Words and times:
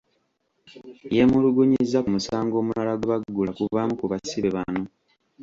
Yeemulugunyizza 1.15 1.97
ku 2.03 2.09
musango 2.15 2.55
omulala 2.61 2.93
gwe 2.99 3.07
baggula 3.11 3.51
ku 3.57 3.63
bamu 3.75 3.93
ku 3.99 4.05
basibe 4.11 4.49
bano. 4.55 4.83